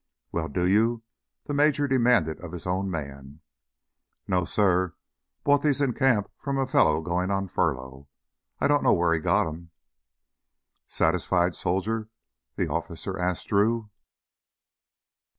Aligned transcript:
"Well, 0.31 0.47
do 0.49 0.65
you?" 0.67 1.03
the 1.45 1.53
major 1.53 1.87
demanded 1.87 2.41
of 2.41 2.53
his 2.53 2.65
own 2.65 2.89
man. 2.89 3.41
"No, 4.27 4.45
sir. 4.45 4.95
Bought 5.43 5.61
these 5.61 5.79
in 5.79 5.93
camp 5.93 6.31
from 6.39 6.57
a 6.57 6.65
fella 6.65 7.03
goin' 7.03 7.29
on 7.29 7.47
furlough. 7.47 8.09
I 8.57 8.67
don't 8.67 8.81
know 8.81 8.93
where 8.93 9.13
he 9.13 9.19
got 9.19 9.47
'em." 9.47 9.69
"Satisfied, 10.87 11.53
soldier?" 11.53 12.09
the 12.55 12.67
officer 12.67 13.19
asked 13.19 13.49
Drew. 13.49 13.91